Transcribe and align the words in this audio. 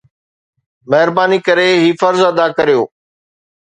مهرباني 0.89 1.39
ڪري 1.47 1.67
هي 1.83 1.89
فرض 2.01 2.21
ادا 2.31 2.45
ڪريو. 2.57 2.81